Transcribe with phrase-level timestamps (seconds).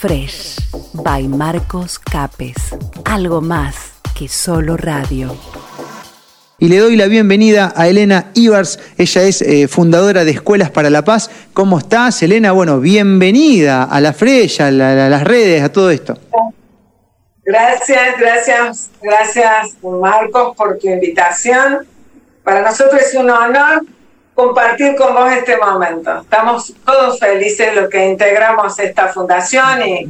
[0.00, 0.56] Fresh,
[0.94, 2.74] by Marcos Capes.
[3.04, 5.36] Algo más que solo radio.
[6.58, 8.78] Y le doy la bienvenida a Elena Ibars.
[8.96, 11.30] Ella es eh, fundadora de Escuelas para la Paz.
[11.52, 12.52] ¿Cómo estás, Elena?
[12.52, 16.16] Bueno, bienvenida a la Fresh, a, las redes, a todo esto.
[17.44, 21.86] Gracias, gracias, gracias, Marcos, por tu invitación.
[22.42, 23.82] Para nosotros es un honor
[24.34, 26.20] compartir con vos este momento.
[26.22, 30.08] Estamos todos felices los que integramos esta fundación y,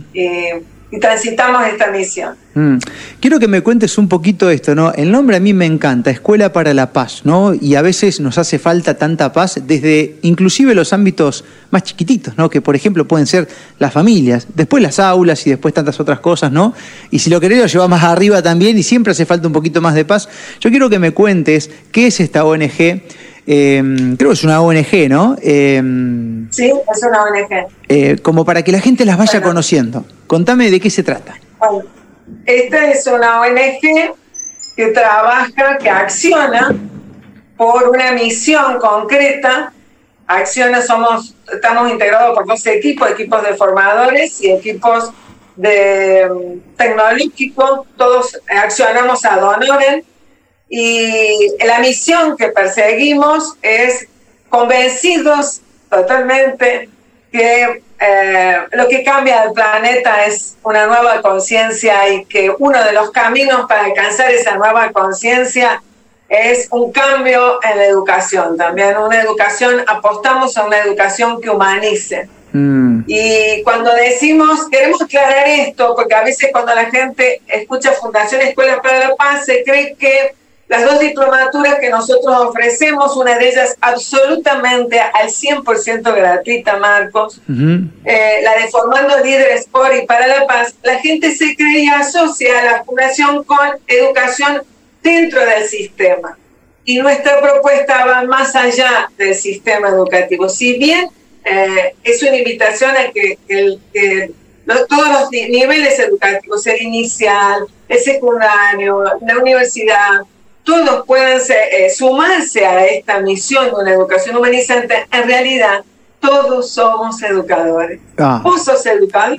[1.01, 2.35] transitamos esta misión.
[2.53, 2.79] Mm.
[3.21, 4.93] Quiero que me cuentes un poquito esto, ¿no?
[4.93, 7.55] El nombre a mí me encanta, Escuela para la Paz, ¿no?
[7.55, 12.51] Y a veces nos hace falta tanta paz desde inclusive los ámbitos más chiquititos, ¿no?
[12.51, 13.47] Que por ejemplo pueden ser
[13.79, 16.75] las familias, después las aulas y después tantas otras cosas, ¿no?
[17.13, 19.95] Y si lo querés lo más arriba también y siempre hace falta un poquito más
[19.95, 20.29] de paz.
[20.59, 23.03] Yo quiero que me cuentes qué es esta ONG
[23.53, 25.35] Em, creo que es una ONG, ¿no?
[25.43, 27.67] Em, sí, es una ONG.
[27.89, 30.05] Eh, como para que la gente las vaya conociendo.
[30.29, 31.35] Contame de qué se trata.
[31.59, 31.83] Bueno,
[32.47, 34.15] esta es una ONG
[34.77, 36.77] que trabaja, que acciona
[37.57, 39.73] por una misión concreta.
[40.29, 45.11] Acciona, somos, estamos integrados por dos equipos, equipos de formadores y equipos
[45.57, 47.81] de em, tecnológicos.
[47.97, 50.05] Todos accionamos a Donoren
[50.71, 54.07] y la misión que perseguimos es
[54.49, 56.89] convencidos totalmente
[57.33, 62.93] que eh, lo que cambia el planeta es una nueva conciencia y que uno de
[62.93, 65.83] los caminos para alcanzar esa nueva conciencia
[66.29, 68.57] es un cambio en la educación.
[68.57, 72.29] También una educación, apostamos a una educación que humanice.
[72.53, 73.03] Mm.
[73.07, 78.81] Y cuando decimos, queremos aclarar esto, porque a veces cuando la gente escucha Fundación Escuela
[78.81, 80.35] para la Paz, se cree que
[80.71, 87.41] las dos diplomaturas que nosotros ofrecemos, una de ellas absolutamente al 100% gratuita, Marcos,
[88.05, 91.89] eh, la de Formando Líderes por y para la Paz, la gente se cree y
[91.89, 94.63] asocia a la fundación con educación
[95.03, 96.39] dentro del sistema.
[96.85, 100.49] Y nuestra propuesta va más allá del sistema educativo.
[100.49, 101.09] Si bien
[101.47, 103.39] eh, es una invitación a que,
[104.89, 110.21] todos los niveles educativos, el inicial, el secundario, la universidad,
[110.71, 115.83] todos puedan eh, sumarse a esta misión de una educación humanizante, en realidad
[116.21, 117.99] todos somos educadores.
[118.19, 118.41] Ah.
[118.45, 119.37] ¿Vos sos educador?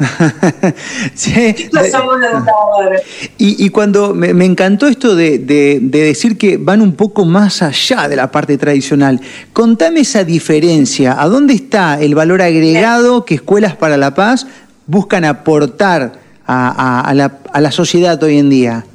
[1.14, 1.70] sí.
[1.72, 3.02] Todos somos educadores.
[3.38, 5.38] Y, cuando me, encantó esto de,
[5.80, 9.22] decir que van un poco más allá de la parte tradicional,
[9.54, 11.22] contame esa diferencia.
[11.22, 14.48] ¿A dónde está el valor agregado que Escuelas para la Paz
[14.86, 16.14] buscan aportar
[16.46, 18.86] a, la, a la sociedad hoy en día?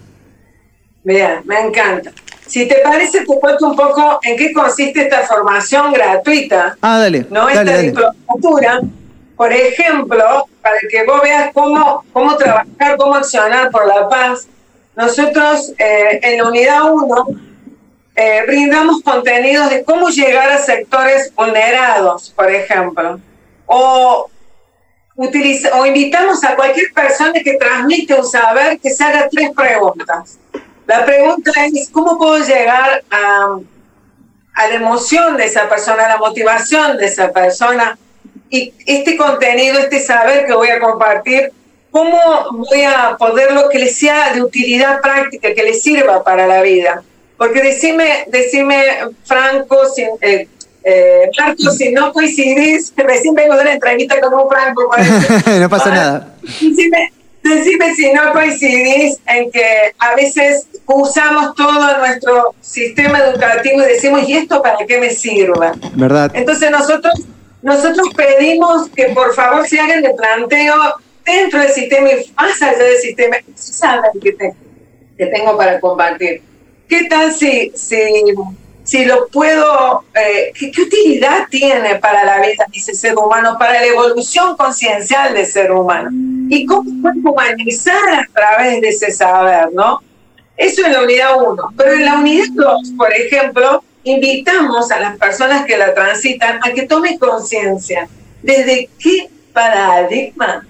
[1.04, 2.10] Bien, me encanta.
[2.46, 6.76] Si te parece, te cuento un poco en qué consiste esta formación gratuita.
[6.80, 7.26] Ah, dale.
[7.30, 7.48] ¿no?
[7.48, 8.80] esta diplomatura.
[9.36, 14.48] Por ejemplo, para que vos veas cómo, cómo trabajar, cómo accionar por la paz,
[14.96, 17.26] nosotros eh, en la unidad 1
[18.18, 23.20] eh, brindamos contenidos de cómo llegar a sectores vulnerados, por ejemplo.
[23.66, 24.30] O,
[25.16, 30.38] utiliza, o invitamos a cualquier persona que transmite un saber que se haga tres preguntas.
[30.86, 33.58] La pregunta es, ¿cómo puedo llegar a,
[34.54, 37.98] a la emoción de esa persona, a la motivación de esa persona?
[38.48, 41.52] Y este contenido, este saber que voy a compartir,
[41.90, 42.18] ¿cómo
[42.52, 47.02] voy a poderlo que le sea de utilidad práctica, que le sirva para la vida?
[47.36, 48.82] Porque decime, decime
[49.24, 50.48] Franco, si, eh,
[50.84, 54.90] eh, Marco, si no coincidís, recién vengo de una entrevista con un Franco.
[55.60, 56.34] no pasa nada.
[56.42, 57.12] Decime,
[57.54, 64.28] Decime si no coincidís en que a veces usamos todo nuestro sistema educativo y decimos,
[64.28, 65.72] ¿y esto para qué me sirva?
[65.94, 66.30] ¿Verdad?
[66.34, 67.14] Entonces nosotros,
[67.62, 70.74] nosotros pedimos que por favor se hagan el planteo
[71.24, 73.36] dentro del sistema y más allá del sistema.
[73.54, 74.36] ¿Saben que,
[75.16, 76.42] que tengo para compartir?
[76.88, 77.96] ¿Qué tal si, si
[78.86, 83.72] si lo puedo, eh, ¿qué, utilidad tiene para la vida de ese ser humano, para
[83.72, 86.08] la evolución conciencial del ser humano?
[86.48, 90.00] ¿Y cómo puede humanizar a través de ese saber, no?
[90.56, 91.74] Eso en la unidad 1.
[91.76, 96.70] Pero en la unidad 2, por ejemplo, invitamos a las personas que la transitan a
[96.70, 98.08] que tomen conciencia
[98.40, 100.64] desde qué paradigma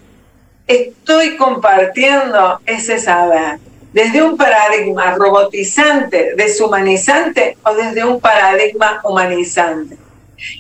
[0.66, 3.58] estoy compartiendo ese saber
[3.92, 9.96] desde un paradigma robotizante, deshumanizante o desde un paradigma humanizante.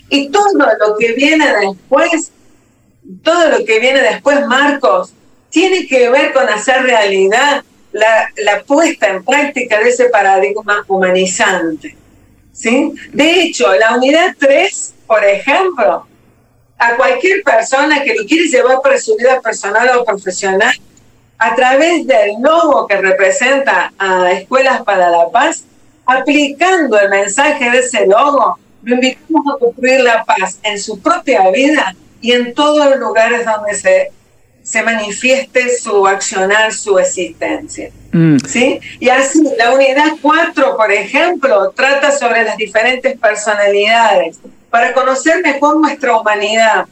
[0.08, 2.32] Y todo lo que viene después,
[3.22, 5.12] todo lo que viene después, Marcos,
[5.50, 7.62] tiene que ver con hacer realidad
[7.92, 11.96] la, puesta en práctica de ese paradigma humanizante.
[12.52, 12.92] ¿sí?
[13.12, 16.06] De hecho, la unidad 3, por ejemplo,
[16.78, 20.74] a cualquier persona que lo quiere llevar para su vida personal o profesional,
[21.38, 25.64] a través del logo que representa a Escuelas para la Paz,
[26.06, 31.50] aplicando el mensaje de ese logo, lo invitamos a construir la paz en su propia
[31.50, 34.12] vida y en todos los lugares donde se,
[34.62, 37.90] se manifieste su accionar, su existencia.
[38.12, 38.38] Mm.
[38.46, 38.80] ¿Sí?
[39.00, 44.38] Y así, la unidad 4, por ejemplo, trata sobre las diferentes personalidades
[44.70, 46.86] para conocer mejor nuestra humanidad.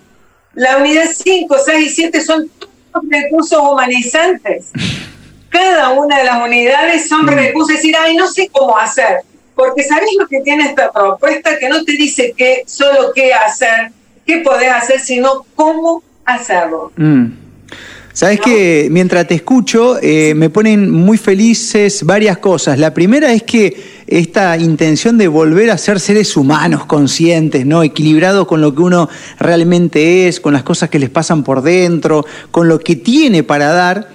[0.55, 2.51] La unidad 5, 6 y 7 son
[3.09, 4.71] recursos humanizantes.
[5.49, 7.29] Cada una de las unidades son mm.
[7.29, 9.19] recursos, es decir, ay, no sé cómo hacer.
[9.55, 13.93] Porque sabéis lo que tiene esta propuesta, que no te dice qué, solo qué hacer,
[14.27, 16.93] qué podés hacer, sino cómo hacerlo.
[16.97, 17.45] Mm.
[18.13, 22.79] Sabes que mientras te escucho eh, me ponen muy felices varias cosas.
[22.79, 27.83] La primera es que esta intención de volver a ser seres humanos conscientes, ¿no?
[27.83, 29.09] Equilibrados con lo que uno
[29.39, 33.73] realmente es, con las cosas que les pasan por dentro, con lo que tiene para
[33.73, 34.09] dar.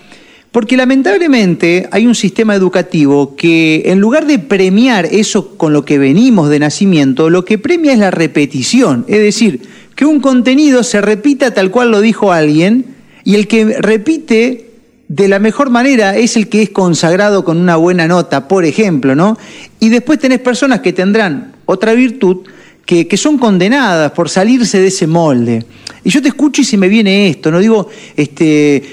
[0.52, 6.00] Porque lamentablemente hay un sistema educativo que en lugar de premiar eso con lo que
[6.00, 9.06] venimos de nacimiento, lo que premia es la repetición.
[9.08, 9.62] Es decir,
[9.96, 14.69] que un contenido se repita tal cual lo dijo alguien y el que repite
[15.10, 19.16] de la mejor manera es el que es consagrado con una buena nota, por ejemplo,
[19.16, 19.38] ¿no?
[19.80, 22.46] Y después tenés personas que tendrán otra virtud
[22.86, 25.66] que, son condenadas por salirse de ese molde.
[26.04, 27.60] Y yo te escucho y se me viene esto, ¿no?
[27.60, 28.84] Digo, este,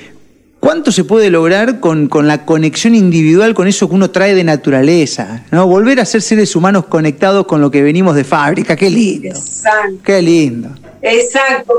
[0.58, 4.44] ¿cuánto se puede lograr con, con la conexión individual, con eso que uno trae de
[4.44, 5.44] naturaleza?
[5.50, 5.66] ¿no?
[5.66, 9.28] Volver a ser seres humanos conectados con lo que venimos de fábrica, qué lindo.
[9.28, 9.98] Exacto.
[10.02, 10.70] Qué lindo.
[11.02, 11.74] Exacto.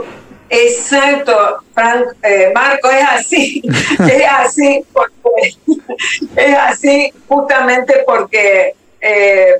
[0.49, 3.61] Exacto, Frank, eh, Marco, es así,
[3.99, 5.55] es así, porque,
[6.35, 9.55] es así justamente porque eh,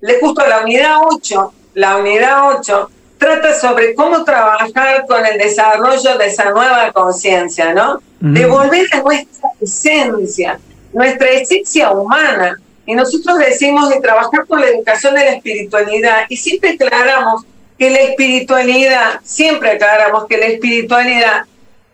[0.00, 6.16] le justo la unidad 8, la unidad 8 trata sobre cómo trabajar con el desarrollo
[6.16, 8.00] de esa nueva conciencia, ¿no?
[8.20, 10.60] De volver a nuestra esencia,
[10.92, 12.58] nuestra esencia humana.
[12.86, 17.44] Y nosotros decimos de trabajar con la educación de la espiritualidad y siempre aclaramos
[17.78, 21.44] que la espiritualidad, siempre aclaramos que la espiritualidad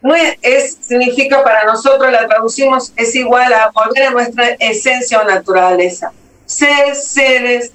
[0.00, 5.24] no es, significa para nosotros, la traducimos, es igual a volver a nuestra esencia o
[5.24, 6.12] naturaleza.
[6.44, 7.72] Ser seres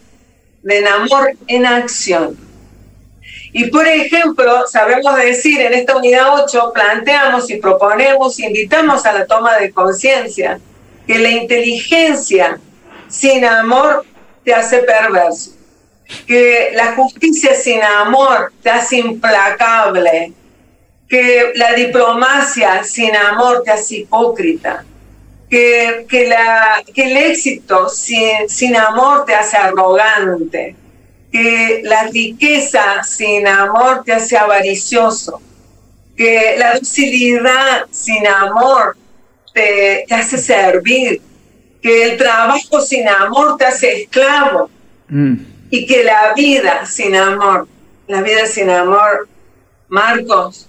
[0.62, 2.38] de amor en acción.
[3.52, 9.26] Y por ejemplo, sabemos decir en esta unidad 8, planteamos y proponemos, invitamos a la
[9.26, 10.60] toma de conciencia
[11.08, 12.60] que la inteligencia
[13.08, 14.06] sin amor
[14.44, 15.59] te hace perverso
[16.26, 20.34] que la justicia sin amor te hace implacable,
[21.08, 24.86] que la diplomacia sin amor te hace hipócrita,
[25.50, 30.76] que, que, la, que el éxito sin, sin amor te hace arrogante,
[31.32, 35.42] que la riqueza sin amor te hace avaricioso,
[36.16, 38.98] que la docilidad sin amor
[39.54, 41.22] te, te hace servir,
[41.82, 44.70] que el trabajo sin amor te hace esclavo.
[45.08, 47.68] Mm y que la vida sin amor,
[48.08, 49.28] la vida sin amor,
[49.88, 50.68] Marcos,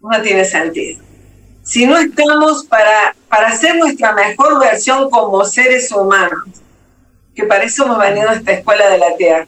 [0.00, 1.02] no tiene sentido.
[1.62, 6.44] Si no estamos para, para ser nuestra mejor versión como seres humanos,
[7.34, 9.46] que para eso hemos venido a esta escuela de la tierra,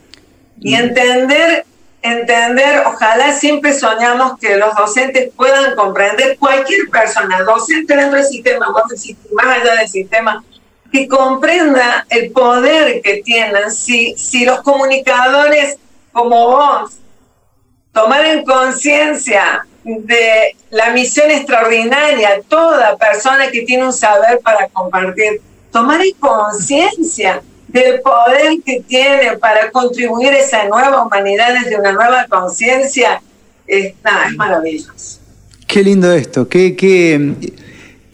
[0.60, 1.64] y entender,
[2.02, 8.66] entender, ojalá siempre soñamos que los docentes puedan comprender cualquier persona, docente dentro del sistema,
[8.70, 10.44] más allá del sistema,
[10.90, 13.70] que comprenda el poder que tienen.
[13.70, 15.76] Si, si los comunicadores
[16.12, 16.92] como vos
[17.92, 25.40] tomaren conciencia de la misión extraordinaria, toda persona que tiene un saber para compartir,
[25.72, 32.26] tomar conciencia del poder que tiene para contribuir a esa nueva humanidad desde una nueva
[32.28, 33.22] conciencia,
[33.66, 35.20] es, es maravilloso.
[35.66, 37.36] Qué lindo esto, qué, qué,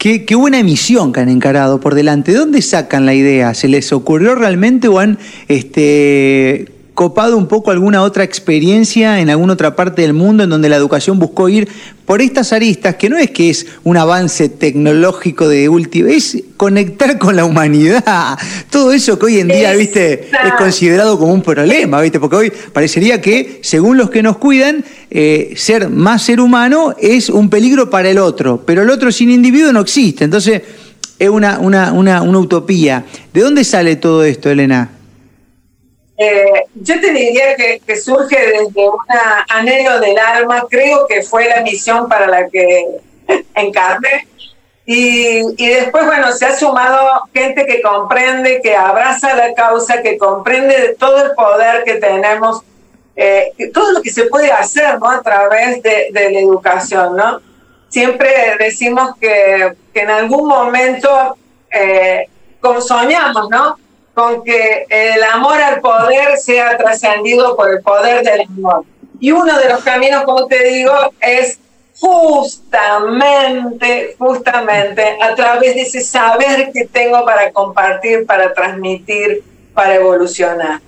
[0.07, 2.31] Qué, buena emisión que han encarado por delante.
[2.31, 3.55] ¿De dónde sacan la idea?
[3.55, 9.53] ¿Se les ocurrió realmente o han este, copado un poco alguna otra experiencia en alguna
[9.53, 11.69] otra parte del mundo en donde la educación buscó ir
[12.07, 17.19] por estas aristas, que no es que es un avance tecnológico de último, es conectar
[17.19, 18.38] con la humanidad.
[18.71, 22.53] Todo eso que hoy en día, viste, es considerado como un problema, viste, porque hoy
[22.73, 27.91] parecería que, según los que nos cuidan, eh, ser más ser humano es un peligro
[27.91, 30.25] para el otro, pero el otro sin individuo no existe.
[30.25, 30.62] Entonces,
[31.19, 33.05] es una, una, una, una utopía.
[33.35, 34.96] ¿De dónde sale todo esto, Elena?
[36.19, 38.99] Eh, yo te diría que, surge desde un
[39.49, 42.87] anhelo del alma, creo que fue la misión para la que
[43.55, 44.27] encarné.
[44.87, 50.17] Y, y, después, bueno, se ha sumado gente que comprende, que abraza la causa, que
[50.17, 52.63] comprende todo el poder que tenemos
[53.17, 55.11] eh, todo lo que se puede hacer ¿no?
[55.11, 57.41] a través de, de la educación, ¿no?
[57.89, 61.37] Siempre decimos que, que en algún momento
[61.73, 62.29] eh,
[62.81, 63.79] soñamos, ¿no?
[64.17, 68.87] Con que el amor al poder sea trascendido por el poder del amor.
[69.21, 71.59] Y uno de los caminos, como te digo, es
[71.99, 72.97] justamente,
[74.19, 79.45] justamente a través de ese saber que tengo para compartir, para transmitir,
[79.75, 80.81] para evolucionar.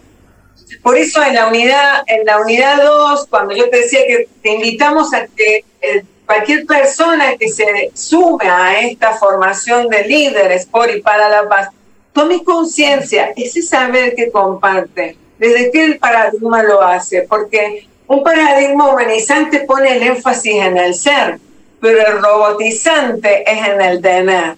[0.83, 4.55] Por eso en la unidad en la unidad 2, cuando yo te decía que te
[4.55, 10.91] invitamos a que eh, cualquier persona que se sume a esta formación de líderes por
[10.91, 11.69] y para la paz,
[12.12, 18.91] tome conciencia, ese saber que comparte, desde qué el paradigma lo hace, porque un paradigma
[18.91, 21.38] humanizante pone el énfasis en el ser,
[21.81, 24.57] pero el robotizante es en el tener.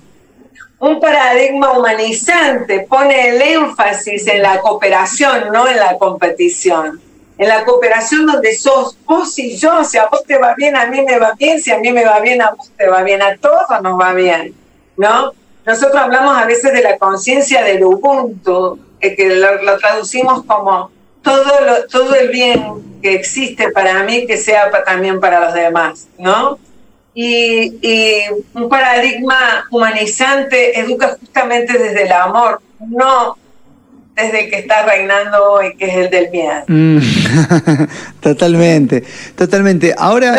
[0.79, 7.01] Un paradigma humanizante pone el énfasis en la cooperación, no en la competición.
[7.37, 10.87] En la cooperación donde sos vos y yo, si a vos te va bien, a
[10.87, 13.21] mí me va bien, si a mí me va bien, a vos te va bien,
[13.21, 14.55] a todos nos va bien,
[14.97, 15.33] ¿no?
[15.67, 20.91] Nosotros hablamos a veces de la conciencia del Ubuntu, eh, que lo traducimos como
[21.23, 21.53] todo,
[21.91, 22.65] todo el bien
[23.03, 26.59] que existe para mí que sea también para los demás, ¿no?
[27.15, 28.23] Y, y,
[28.55, 33.37] un paradigma humanizante educa justamente desde el amor, no
[34.15, 36.65] desde el que está reinando hoy, que es el del bien.
[36.67, 36.99] Mm,
[38.21, 39.03] totalmente,
[39.35, 39.95] totalmente.
[39.97, 40.39] Ahora,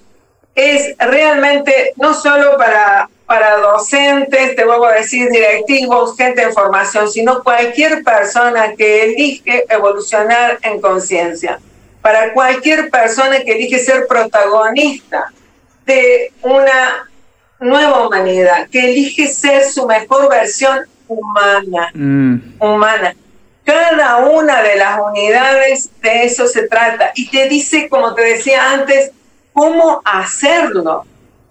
[0.54, 7.11] es realmente no solo para, para docentes, te vuelvo a decir, directivos, gente de formación,
[7.11, 11.59] sino cualquier persona que elige evolucionar en conciencia.
[12.02, 15.33] Para cualquier persona que elige ser protagonista
[15.87, 17.09] de una
[17.59, 22.36] nueva humanidad, que elige ser su mejor versión humana, mm.
[22.60, 23.14] humana.
[23.64, 28.70] Cada una de las unidades de eso se trata y te dice, como te decía
[28.72, 29.10] antes,
[29.52, 31.04] cómo hacerlo.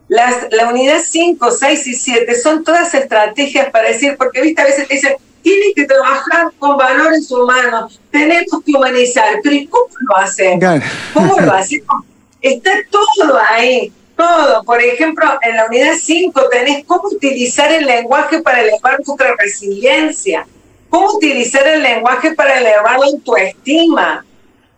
[0.07, 4.65] Las, la unidad 5, 6 y 7 son todas estrategias para decir, porque viste, a
[4.65, 9.87] veces te dicen, tienes que trabajar con valores humanos, tenemos que humanizar, pero ¿y cómo
[9.99, 10.81] lo hacemos?
[11.13, 12.03] ¿Cómo lo hacemos?
[12.41, 14.63] Está todo ahí todo.
[14.63, 20.47] Por ejemplo, en la unidad 5 tenés cómo utilizar el lenguaje para elevar nuestra resiliencia,
[20.89, 24.25] cómo utilizar el lenguaje para elevar la autoestima.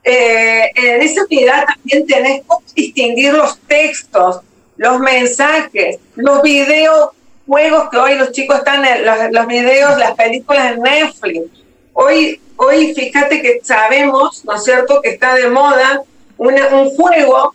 [0.04, 4.42] Eh, en esa unidad también tenés cómo distinguir los textos,
[4.78, 7.10] los mensajes, los videos,
[7.46, 11.50] juegos que hoy los chicos están en los, videos, las películas en Netflix.
[11.94, 16.04] Hoy, hoy fíjate que sabemos, ¿no es cierto?, que está de moda
[16.38, 17.54] un juego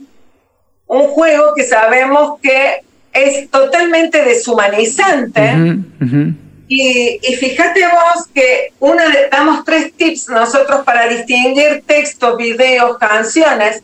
[0.93, 2.83] un juego que sabemos que
[3.15, 5.79] es totalmente deshumanizante.
[6.69, 13.83] Y, fíjate vos que una damos tres tips nosotros para distinguir textos, videos, canciones.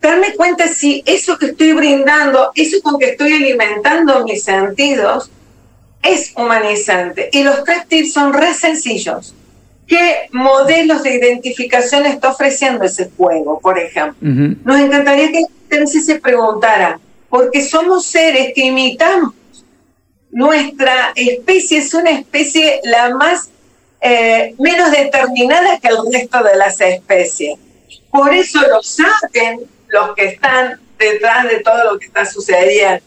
[0.00, 5.30] Darme cuenta si eso que estoy brindando, eso con que estoy alimentando mis sentidos,
[6.02, 7.30] es humanizante.
[7.32, 9.34] Y los tres tips son re sencillos.
[9.90, 14.16] ¿Qué modelos de identificación está ofreciendo ese juego, por ejemplo?
[14.64, 19.34] Nos encantaría que usted se preguntara, porque somos seres que imitamos.
[20.30, 23.50] Nuestra especie es una especie la más
[24.00, 27.58] eh, menos determinada que el resto de las especies.
[28.12, 33.04] Por eso lo saben los que están detrás de todo lo que está sucediendo.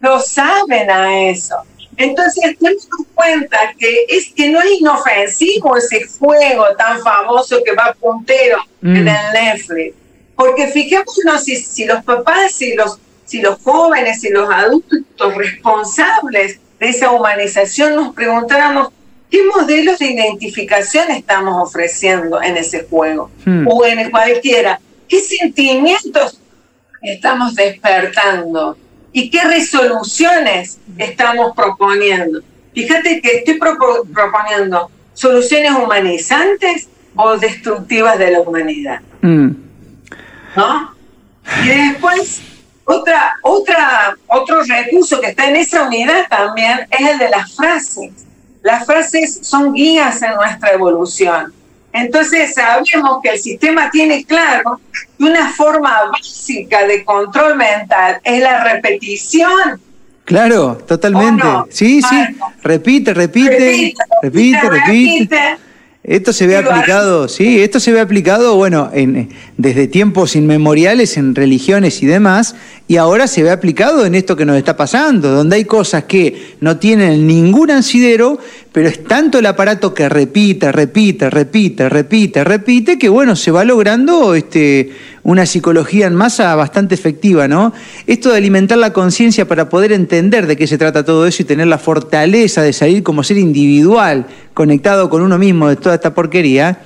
[0.00, 1.54] Lo saben a eso.
[1.96, 7.96] Entonces, tenemos cuenta que es que no es inofensivo ese juego tan famoso que va
[7.98, 9.08] puntero en mm.
[9.08, 9.94] el Netflix.
[10.36, 16.58] Porque fijémonos si, si los papás, si los, si los jóvenes, si los adultos responsables
[16.78, 18.88] de esa humanización nos preguntáramos
[19.30, 23.66] qué modelos de identificación estamos ofreciendo en ese juego hmm.
[23.68, 26.40] o en cualquiera, qué sentimientos
[27.02, 28.76] estamos despertando
[29.14, 32.40] y qué resoluciones estamos proponiendo.
[32.74, 39.00] Fíjate que estoy proponiendo soluciones humanizantes o destructivas de la humanidad.
[39.22, 39.52] Hmm.
[40.56, 40.94] ¿No?
[41.62, 42.42] Y después,
[42.84, 48.10] otra, otra, otro recurso que está en esa unidad también es el de las frases.
[48.62, 51.54] Las frases son guías en nuestra evolución.
[51.94, 54.80] Entonces sabemos que el sistema tiene claro
[55.16, 59.80] que una forma básica de control mental es la repetición.
[60.24, 61.46] Claro, totalmente.
[61.70, 62.16] Sí, sí.
[62.62, 64.70] repite, repite, repite.
[64.70, 65.56] repite.
[66.06, 71.34] Esto se ve aplicado, sí, esto se ve aplicado, bueno, en, desde tiempos inmemoriales en
[71.34, 72.56] religiones y demás,
[72.86, 76.56] y ahora se ve aplicado en esto que nos está pasando, donde hay cosas que
[76.60, 78.38] no tienen ningún ansidero,
[78.70, 83.64] pero es tanto el aparato que repite, repite, repite, repite, repite, que bueno, se va
[83.64, 84.92] logrando este,
[85.24, 87.72] una psicología en masa bastante efectiva, ¿no?
[88.06, 91.46] Esto de alimentar la conciencia para poder entender de qué se trata todo eso y
[91.46, 96.14] tener la fortaleza de salir como ser individual, conectado con uno mismo de toda esta
[96.14, 96.78] porquería,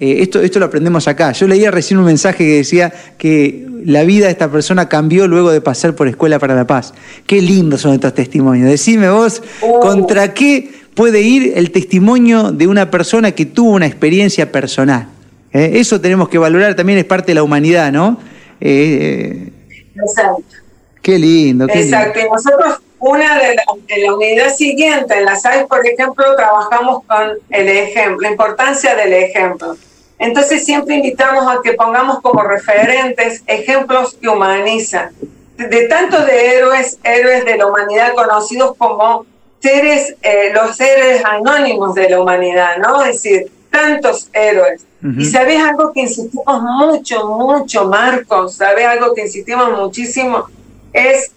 [0.00, 1.32] eh, esto, esto lo aprendemos acá.
[1.32, 5.52] Yo leía recién un mensaje que decía que la vida de esta persona cambió luego
[5.52, 6.94] de pasar por Escuela para la Paz.
[7.26, 8.68] Qué lindos son estos testimonios.
[8.68, 9.80] Decime vos, oh.
[9.80, 15.11] ¿contra qué puede ir el testimonio de una persona que tuvo una experiencia personal?
[15.52, 15.70] ¿Eh?
[15.74, 18.18] eso tenemos que valorar, también es parte de la humanidad, ¿no?
[18.60, 19.52] Eh,
[19.94, 20.56] Exacto.
[21.02, 21.66] Qué lindo.
[21.66, 22.20] Qué Exacto.
[22.20, 27.68] Y nosotros, una de la, unidad siguiente, en la SAIS, por ejemplo, trabajamos con el
[27.68, 29.76] ejemplo, la importancia del ejemplo.
[30.18, 35.10] Entonces siempre invitamos a que pongamos como referentes ejemplos que humanizan.
[35.56, 39.26] De, tanto de héroes, héroes de la humanidad conocidos como
[39.60, 43.02] seres, eh, los seres anónimos de la humanidad, ¿no?
[43.02, 44.84] Es decir, tantos héroes.
[45.02, 50.46] Y sabes algo que insistimos mucho, mucho, Marcos, sabes algo que insistimos muchísimo,
[50.92, 51.32] es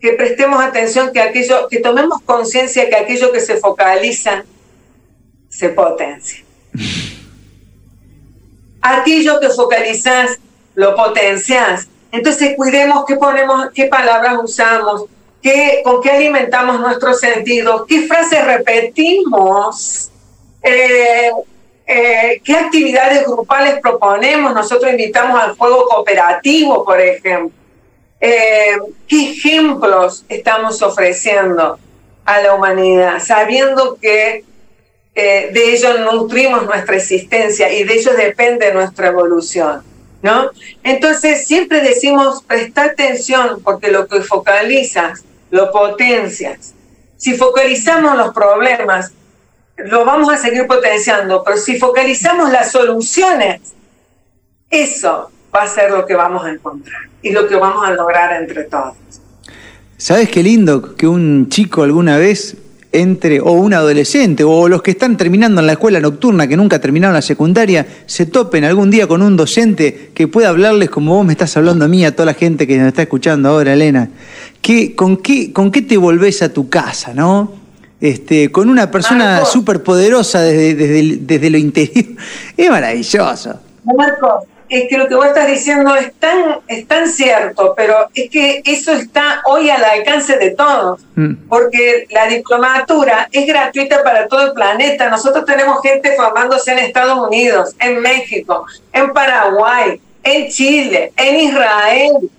[0.00, 4.44] que prestemos atención, que aquello, que tomemos conciencia que aquello que se focaliza
[5.48, 6.44] se potencia.
[8.80, 10.38] aquello que focalizas
[10.74, 11.88] lo potencias.
[12.12, 15.04] Entonces cuidemos qué ponemos, qué palabras usamos,
[15.42, 20.10] qué, con qué alimentamos nuestros sentidos, qué frases repetimos.
[20.62, 21.30] Eh,
[21.92, 24.54] eh, qué actividades grupales proponemos.
[24.54, 27.50] Nosotros invitamos al juego cooperativo, por ejemplo.
[28.20, 31.80] Eh, ¿Qué ejemplos estamos ofreciendo
[32.24, 33.18] a la humanidad?
[33.18, 34.44] Sabiendo que
[35.16, 39.82] eh, de ellos nutrimos nuestra existencia y de ellos depende nuestra evolución.
[40.22, 40.50] ¿no?
[40.84, 46.72] Entonces, siempre decimos, presta atención porque lo que focalizas, lo potencias.
[47.16, 49.12] Si focalizamos los problemas,
[49.86, 53.60] lo vamos a seguir potenciando, pero si focalizamos las soluciones,
[54.68, 58.40] eso va a ser lo que vamos a encontrar y lo que vamos a lograr
[58.40, 58.94] entre todos.
[59.96, 62.56] ¿Sabes qué lindo que un chico alguna vez
[62.92, 66.80] entre, o un adolescente, o los que están terminando en la escuela nocturna, que nunca
[66.80, 71.26] terminaron la secundaria, se topen algún día con un docente que pueda hablarles como vos
[71.26, 74.10] me estás hablando a mí, a toda la gente que nos está escuchando ahora, Elena?
[74.60, 77.59] ¿Qué, con, qué, ¿Con qué te volvés a tu casa, no?
[78.00, 82.04] Este, con una persona súper poderosa desde, desde, lo interior.
[82.56, 83.60] Es maravilloso.
[83.84, 88.30] Marco, es que lo que vos estás diciendo es tan, es tan cierto, pero es
[88.30, 91.48] que eso está hoy al alcance de todos, mm.
[91.48, 95.10] porque la diplomatura es gratuita para todo el planeta.
[95.10, 102.30] Nosotros tenemos gente formándose en Estados Unidos, en México, en Paraguay, en Chile, en Israel.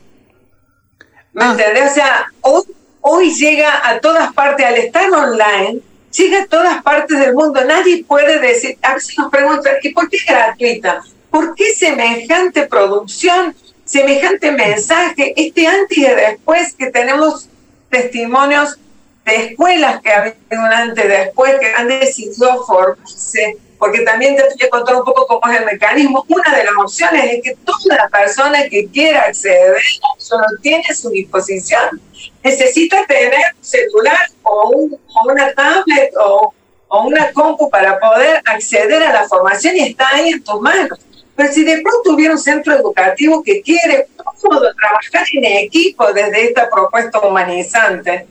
[1.34, 1.52] ¿Me ah.
[1.52, 1.92] entendés?
[1.92, 2.64] O sea, hoy
[3.02, 5.80] hoy llega a todas partes, al estar online,
[6.16, 7.64] llega a todas partes del mundo.
[7.66, 11.02] Nadie puede decir, a veces nos preguntan, ¿y por qué es gratuita?
[11.30, 17.48] ¿Por qué semejante producción, semejante mensaje, este antes y después que tenemos
[17.90, 18.78] testimonios
[19.26, 23.58] de escuelas que un antes y después, que han decidido formarse?
[23.82, 26.24] Porque también te voy a contar un poco cómo es el mecanismo.
[26.28, 29.76] Una de las opciones es que toda persona que quiera acceder
[30.20, 32.00] solo tiene a su disposición
[32.44, 34.88] necesita tener un celular o,
[35.26, 36.54] una tablet o,
[36.90, 41.00] o una compu para poder acceder a la formación y está ahí en tus manos.
[41.36, 46.70] Pero si de pronto hubiera un centro educativo que quiere trabajar en equipo desde esta
[46.70, 48.28] propuesta humanizante,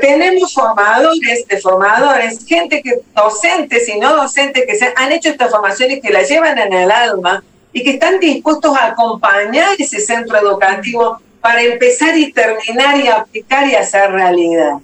[0.00, 5.48] tenemos formadores de formadores, gente que, docentes y no docentes que se han hecho esta
[5.48, 10.00] formación y que la llevan en el alma y que están dispuestos a acompañar ese
[10.00, 14.78] centro educativo para empezar y terminar y aplicar y hacer realidad.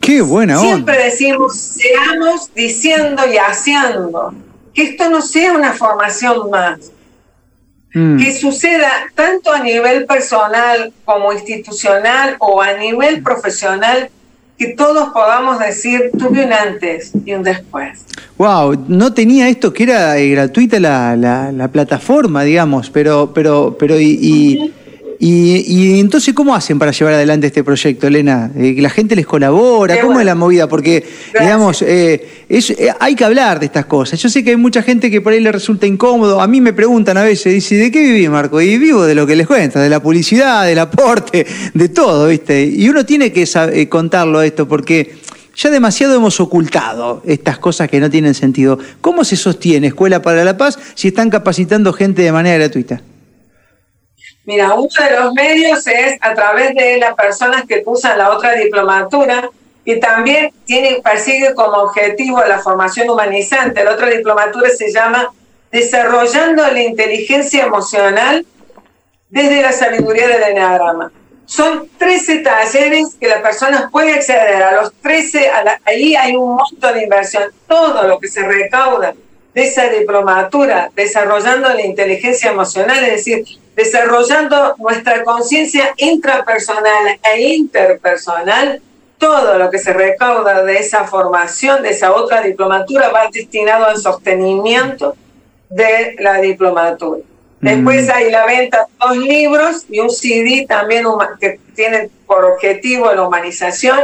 [0.00, 0.68] Qué buena onda.
[0.68, 4.34] Siempre decimos, seamos diciendo y haciendo,
[4.74, 6.90] que esto no sea una formación más,
[7.94, 8.18] mm.
[8.18, 14.10] que suceda tanto a nivel personal como institucional o a nivel profesional,
[14.58, 18.04] que todos podamos decir, tuve un antes y un después.
[18.38, 23.98] Wow, no tenía esto que era eh, gratuita la, la, plataforma, digamos, pero, pero, pero
[23.98, 24.72] y y,
[25.24, 28.50] entonces, ¿cómo hacen para llevar adelante este proyecto, Elena?
[28.56, 30.00] Eh, ¿La gente les colabora?
[30.00, 30.68] ¿Cómo es la movida?
[30.68, 31.04] Porque,
[31.38, 34.20] digamos, eh, eh, hay que hablar de estas cosas.
[34.20, 36.40] Yo sé que hay mucha gente que por ahí le resulta incómodo.
[36.40, 38.60] A mí me preguntan a veces, dice, ¿de qué vivís, Marco?
[38.60, 42.64] Y vivo de lo que les cuenta, de la publicidad, del aporte, de todo, ¿viste?
[42.64, 45.14] Y uno tiene que contarlo esto porque
[45.54, 48.76] ya demasiado hemos ocultado estas cosas que no tienen sentido.
[49.00, 53.02] ¿Cómo se sostiene Escuela para la Paz si están capacitando gente de manera gratuita?
[54.44, 58.54] Mira, uno de los medios es a través de las personas que cursan la otra
[58.54, 59.48] diplomatura
[59.84, 63.84] y también tiene, persigue como objetivo la formación humanizante.
[63.84, 65.32] La otra diplomatura se llama
[65.70, 68.44] Desarrollando la inteligencia emocional
[69.30, 71.10] desde la sabiduría del enagrama.
[71.46, 74.62] Son 13 talleres que la persona puede acceder.
[74.62, 75.50] A los 13,
[75.84, 77.44] ahí hay un monto de inversión.
[77.66, 79.14] Todo lo que se recauda
[79.54, 83.44] de esa diplomatura, desarrollando la inteligencia emocional, es decir,
[83.76, 88.80] desarrollando nuestra conciencia intrapersonal e interpersonal,
[89.18, 93.98] todo lo que se recauda de esa formación, de esa otra diplomatura, va destinado al
[93.98, 95.14] sostenimiento
[95.68, 97.22] de la diplomatura.
[97.60, 97.66] Mm.
[97.66, 101.06] Después hay la venta de dos libros y un CD también
[101.40, 104.00] que tiene por objetivo la humanización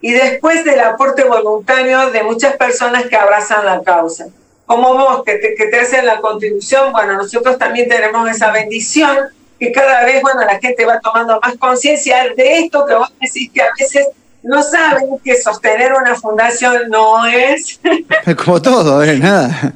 [0.00, 4.26] y después del aporte voluntario de muchas personas que abrazan la causa
[4.66, 9.16] como vos que te, que te hacen la contribución, bueno, nosotros también tenemos esa bendición
[9.58, 13.50] que cada vez, bueno, la gente va tomando más conciencia de esto que vos decís
[13.54, 14.08] que a veces
[14.42, 17.80] no saben que sostener una fundación no es...
[18.44, 19.18] Como todo, ¿eh?
[19.18, 19.72] nada.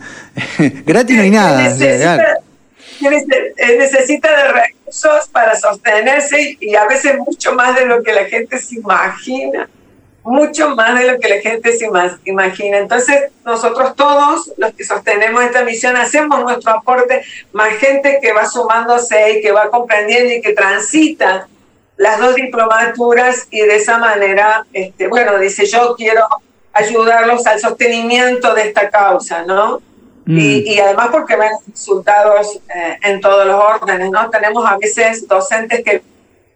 [0.58, 1.62] Gratis no hay nada.
[1.62, 2.36] Necesita,
[3.78, 8.58] necesita de recursos para sostenerse y a veces mucho más de lo que la gente
[8.58, 9.68] se imagina
[10.30, 11.88] mucho más de lo que la gente se
[12.24, 12.78] imagina.
[12.78, 18.46] Entonces, nosotros todos, los que sostenemos esta misión, hacemos nuestro aporte, más gente que va
[18.46, 21.48] sumándose y que va comprendiendo y que transita
[21.96, 26.24] las dos diplomaturas y de esa manera, este, bueno, dice yo quiero
[26.72, 29.82] ayudarlos al sostenimiento de esta causa, ¿no?
[30.26, 30.38] Mm.
[30.38, 34.30] Y, además porque ven resultados eh, en todos los órdenes, ¿no?
[34.30, 36.02] Tenemos a veces docentes que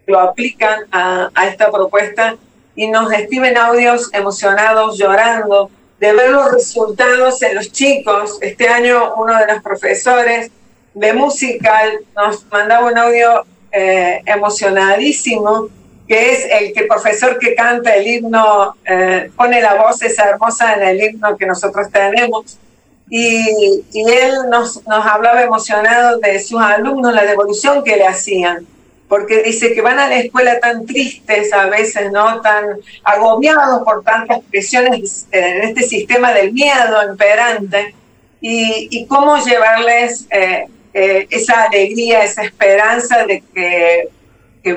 [0.07, 2.37] lo aplican a, a esta propuesta
[2.75, 8.37] y nos escriben audios emocionados, llorando, de ver los resultados en los chicos.
[8.41, 10.51] Este año uno de los profesores
[10.93, 15.69] de musical nos mandaba un audio eh, emocionadísimo,
[16.07, 20.75] que es el que profesor que canta el himno, eh, pone la voz esa hermosa
[20.75, 22.57] en el himno que nosotros tenemos.
[23.09, 28.65] Y, y él nos, nos hablaba emocionado de sus alumnos, la devolución que le hacían
[29.07, 32.41] porque dice que van a la escuela tan tristes a veces, ¿no?
[32.41, 32.65] Tan
[33.03, 37.93] agobiados por tantas presiones en este sistema del miedo imperante,
[38.47, 44.09] y, cómo llevarles eh, eh, esa alegría, esa esperanza de que,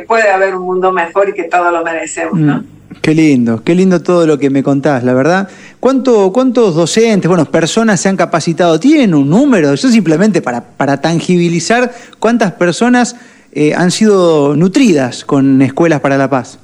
[0.06, 2.58] puede haber un mundo mejor y que todos lo merecemos, ¿no?
[2.58, 2.66] Mm,
[3.00, 5.48] qué lindo, qué lindo todo lo que me contás, la verdad.
[5.80, 8.78] ¿Cuánto, ¿Cuántos docentes, bueno, personas se han capacitado?
[8.78, 9.72] ¿Tienen un número?
[9.72, 13.16] Eso simplemente para, para tangibilizar cuántas personas
[13.52, 16.58] eh, han sido nutridas con Escuelas para la Paz?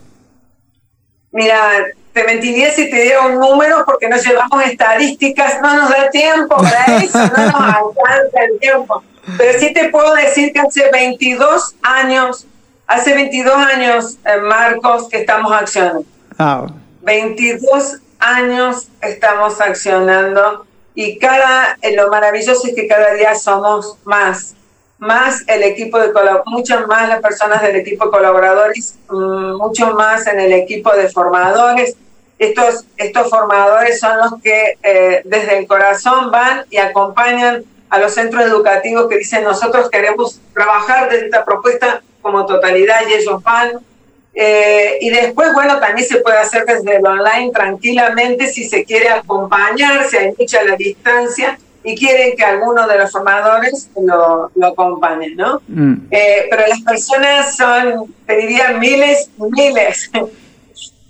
[1.32, 6.08] Mira, te mentiría si te diera un número porque no llevamos estadísticas, no nos da
[6.10, 9.02] tiempo para eso, no nos alcanza el tiempo.
[9.36, 12.46] Pero sí te puedo decir que hace 22 años,
[12.86, 16.04] hace 22 años, eh, Marcos, que estamos accionando.
[17.02, 18.36] 22 ah.
[18.36, 24.54] años estamos accionando y cada, eh, lo maravilloso es que cada día somos más
[25.04, 26.10] más el equipo de
[26.46, 31.08] muchas más las personas del equipo de colaboradores, mm, mucho más en el equipo de
[31.08, 31.96] formadores.
[32.38, 38.12] Estos, estos formadores son los que eh, desde el corazón van y acompañan a los
[38.12, 43.72] centros educativos que dicen nosotros queremos trabajar desde esta propuesta como totalidad y ellos van
[44.36, 49.08] Eh, y después, bueno, también se puede hacer desde el online tranquilamente si se quiere
[49.08, 54.66] acompañar, si hay mucha la distancia y quieren que alguno de los formadores lo, lo
[54.66, 55.60] acompañe, ¿no?
[55.68, 56.06] Mm.
[56.10, 60.10] Eh, pero las personas son, te diría, miles y miles.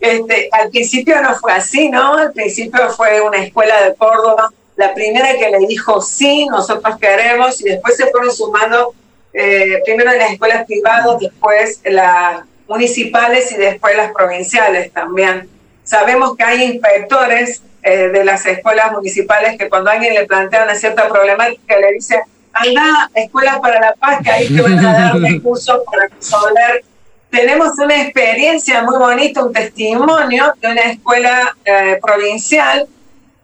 [0.00, 2.18] Este, al principio no fue así, ¿no?
[2.18, 7.58] Al principio fue una escuela de Córdoba, la primera que le dijo sí, nosotros queremos,
[7.62, 8.92] y después se fueron sumando,
[9.32, 15.48] eh, primero en las escuelas privadas, después las municipales y después las provinciales también.
[15.84, 20.74] Sabemos que hay inspectores eh, de las escuelas municipales que cuando alguien le plantea una
[20.74, 22.18] cierta problemática le dice,
[22.54, 26.82] anda a Escuelas para la Paz, que ahí te van a dar recursos para resolver.
[27.30, 32.86] Tenemos una experiencia muy bonita, un testimonio de una escuela eh, provincial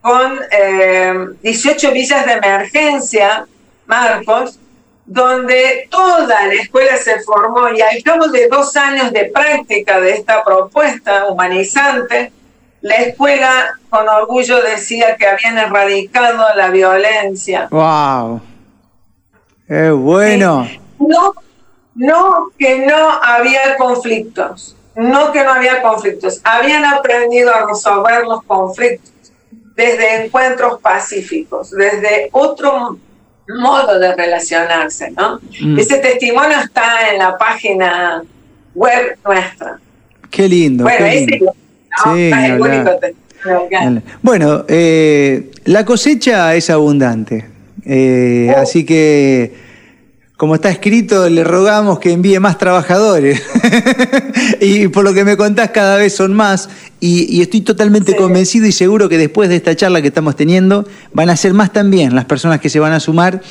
[0.01, 0.41] con
[1.43, 3.47] 18 eh, villas de emergencia,
[3.85, 4.59] Marcos,
[5.05, 10.13] donde toda la escuela se formó y al cabo de dos años de práctica de
[10.13, 12.33] esta propuesta humanizante,
[12.83, 17.69] la escuela con orgullo decía que habían erradicado la violencia.
[17.71, 18.41] ¡Wow!
[19.69, 20.69] ¡Es bueno!
[20.99, 21.35] No,
[21.95, 28.43] no que no había conflictos, no que no había conflictos, habían aprendido a resolver los
[28.45, 29.11] conflictos
[29.75, 32.99] desde encuentros pacíficos, desde otro
[33.49, 35.41] modo de relacionarse, ¿no?
[35.61, 35.79] Mm.
[35.79, 38.23] Ese testimonio está en la página
[38.75, 39.79] web nuestra.
[40.31, 40.85] Qué lindo.
[40.85, 41.55] Bueno, qué lindo.
[42.05, 42.31] Sí,
[44.23, 47.47] bueno, eh, la cosecha es abundante,
[47.85, 48.61] eh, oh.
[48.61, 49.71] así que
[50.41, 53.43] como está escrito, le rogamos que envíe más trabajadores.
[54.63, 56.71] y por lo que me contás, cada vez son más.
[56.99, 61.29] Y, estoy totalmente convencido y seguro que después de esta charla que estamos teniendo, van
[61.29, 63.43] a ser más también las personas que se van a sumar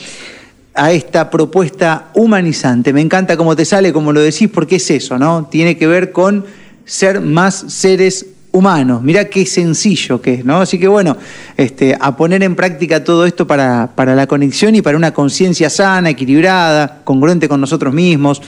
[0.73, 2.91] a esta propuesta humanizante.
[2.91, 5.45] Me encanta cómo te sale, como lo decís, porque es eso, ¿no?
[5.45, 6.43] Tiene que ver con
[6.89, 9.03] ser más seres humanos.
[9.03, 10.59] Mirá qué sencillo que es, ¿no?
[10.61, 11.15] Así que bueno,
[11.55, 15.69] este, a poner en práctica todo esto para, para la conexión y para una conciencia
[15.69, 18.41] sana, equilibrada, congruente con nosotros mismos.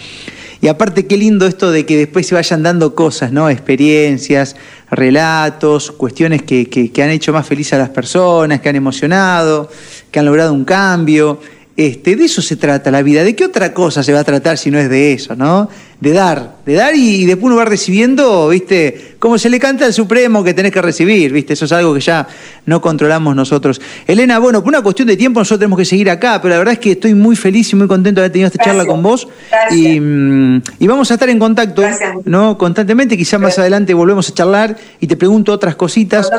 [0.60, 3.50] Y aparte, qué lindo esto de que después se vayan dando cosas, ¿no?
[3.50, 4.56] Experiencias,
[4.90, 9.70] relatos, cuestiones que, que han hecho más feliz a las personas, que han emocionado,
[10.10, 11.40] que han logrado un cambio.
[11.82, 13.24] Este, de eso se trata la vida.
[13.24, 15.68] ¿De qué otra cosa se va a tratar si no es de eso, no?
[16.00, 19.16] De dar, de dar y, después uno va recibiendo, ¿viste?
[19.18, 21.54] Como se le canta al Supremo que tenés que recibir, ¿viste?
[21.54, 22.28] Eso es algo que ya
[22.68, 23.82] no controlamos nosotros.
[24.06, 26.74] Elena, bueno, por una cuestión de tiempo nosotros tenemos que seguir acá, pero la verdad
[26.74, 29.28] es que estoy muy feliz y muy contento de haber tenido esta charla con vos.
[29.72, 31.82] Y, mm, y, vamos a estar en contacto,
[32.26, 32.60] ¿no?
[32.60, 36.30] Constantemente, quizás más adelante volvemos a charlar y te pregunto otras cositas.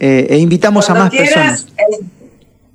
[0.00, 1.66] Eh, e invitamos a más personas.
[1.78, 2.19] Eh,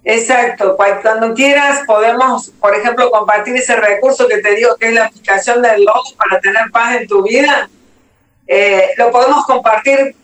[0.07, 5.05] Exacto, cuando quieras podemos, por ejemplo, compartir ese recurso que te digo que es la
[5.05, 7.67] aplicación del logo para tener paz en tu vida.
[8.45, 10.15] Eh, lo podemos compartir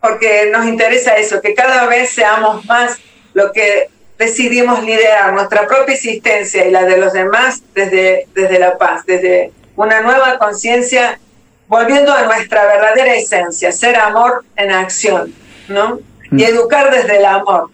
[0.00, 2.98] porque nos interesa eso, que cada vez seamos más
[3.32, 8.76] lo que decidimos liderar, nuestra propia existencia y la de los demás desde, desde la
[8.76, 11.20] paz, desde una nueva conciencia,
[11.68, 15.32] volviendo a nuestra verdadera esencia, ser amor en acción,
[15.68, 16.00] ¿no?
[16.32, 16.40] Y mm.
[16.40, 17.70] educar desde el amor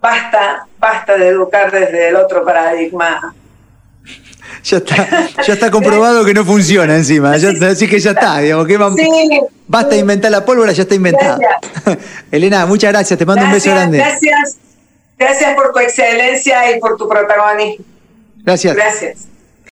[0.00, 3.34] basta, basta de educar desde el otro paradigma.
[4.64, 8.76] Ya está, ya está comprobado que no funciona encima, así que ya está, digamos que
[9.68, 11.38] basta de inventar la pólvora, ya está inventada.
[12.30, 13.98] Elena, muchas gracias, te mando un beso grande.
[13.98, 14.56] Gracias,
[15.16, 17.84] gracias por tu excelencia y por tu protagonismo.
[18.42, 18.74] Gracias.
[18.74, 19.29] Gracias.